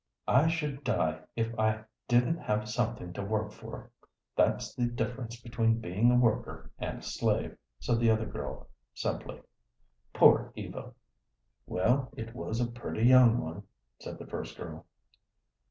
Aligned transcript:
"I 0.27 0.47
should 0.47 0.83
die 0.83 1.19
if 1.35 1.53
I 1.59 1.83
didn't 2.07 2.37
have 2.39 2.67
something 2.67 3.13
to 3.13 3.21
work 3.23 3.51
for. 3.51 3.91
That's 4.35 4.73
the 4.73 4.87
difference 4.87 5.39
between 5.39 5.79
being 5.79 6.09
a 6.09 6.15
worker 6.17 6.71
and 6.79 6.97
a 6.97 7.01
slave," 7.03 7.55
said 7.79 7.99
the 7.99 8.09
other 8.09 8.25
girl, 8.25 8.67
simply. 8.95 9.43
"Poor 10.11 10.51
Eva!" 10.55 10.93
"Well, 11.67 12.09
it 12.17 12.33
was 12.33 12.59
a 12.59 12.65
pretty 12.71 13.03
young 13.07 13.39
one," 13.41 13.61
said 13.99 14.17
the 14.17 14.25
first 14.25 14.57
girl. 14.57 14.87